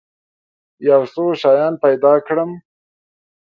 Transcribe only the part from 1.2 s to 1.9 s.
شیان